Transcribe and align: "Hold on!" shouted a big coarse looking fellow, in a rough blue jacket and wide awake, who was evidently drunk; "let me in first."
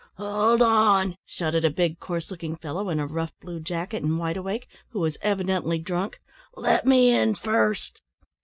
"Hold 0.17 0.63
on!" 0.63 1.15
shouted 1.27 1.63
a 1.63 1.69
big 1.69 1.99
coarse 1.99 2.31
looking 2.31 2.55
fellow, 2.55 2.89
in 2.89 2.99
a 2.99 3.05
rough 3.05 3.33
blue 3.39 3.59
jacket 3.59 4.01
and 4.01 4.17
wide 4.17 4.35
awake, 4.35 4.67
who 4.89 4.99
was 4.99 5.15
evidently 5.21 5.77
drunk; 5.77 6.19
"let 6.57 6.87
me 6.87 7.11
in 7.11 7.35
first." 7.35 8.01